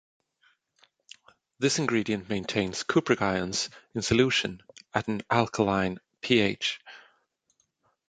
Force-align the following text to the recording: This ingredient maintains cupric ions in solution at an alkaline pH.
This 1.59 1.77
ingredient 1.77 2.27
maintains 2.27 2.83
cupric 2.83 3.21
ions 3.21 3.69
in 3.93 4.01
solution 4.01 4.63
at 4.95 5.07
an 5.07 5.21
alkaline 5.29 5.99
pH. 6.21 6.79